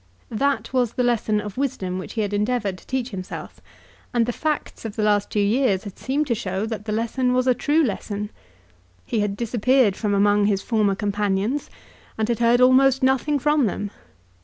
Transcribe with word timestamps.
That 0.31 0.73
was 0.73 0.93
the 0.93 1.03
lesson 1.03 1.39
of 1.39 1.57
wisdom 1.57 1.99
which 1.99 2.13
he 2.13 2.21
had 2.21 2.33
endeavoured 2.33 2.79
to 2.79 2.87
teach 2.87 3.09
himself, 3.11 3.59
and 4.15 4.25
the 4.25 4.33
facts 4.33 4.83
of 4.83 4.95
the 4.95 5.03
last 5.03 5.29
two 5.29 5.39
years 5.39 5.83
had 5.83 5.99
seemed 5.99 6.25
to 6.25 6.33
show 6.33 6.65
that 6.65 6.85
the 6.85 6.91
lesson 6.91 7.35
was 7.35 7.45
a 7.45 7.53
true 7.53 7.83
lesson. 7.83 8.31
He 9.05 9.19
had 9.19 9.37
disappeared 9.37 9.95
from 9.95 10.15
among 10.15 10.45
his 10.47 10.63
former 10.63 10.95
companions, 10.95 11.69
and 12.17 12.27
had 12.29 12.39
heard 12.39 12.61
almost 12.61 13.03
nothing 13.03 13.37
from 13.37 13.67
them. 13.67 13.91